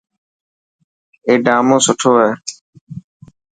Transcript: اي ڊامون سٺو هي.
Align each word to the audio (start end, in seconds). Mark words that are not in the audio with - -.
اي 1.27 1.33
ڊامون 1.45 1.79
سٺو 1.85 2.11
هي. 2.21 2.29